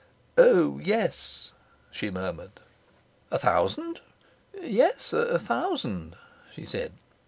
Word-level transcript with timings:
'Oh 0.35 0.79
yes,' 0.79 1.51
she 1.91 2.09
murmured. 2.09 2.59
'A 3.29 3.37
thousand?' 3.37 4.01
'Yes, 4.59 5.13
a 5.13 5.37
thousand,' 5.37 6.15
she 6.51 6.65
said. 6.65 6.93